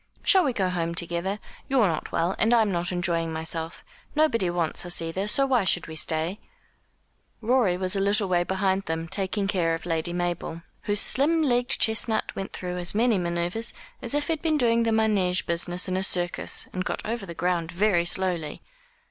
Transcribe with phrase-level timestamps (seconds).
[0.23, 1.37] "Shall we go home together?
[1.69, 3.85] You're not well, and I'm not enjoying myself.
[4.15, 6.39] Nobody wants us, either; so why should we stay?"
[7.39, 11.79] Rorie was a little way behind them, taking care of Lady Mabel, whose slim legged
[11.79, 15.87] chestnut went through as many manoeuvres as if he had been doing the manège business
[15.87, 18.63] in a circus, and got over the ground very slowly.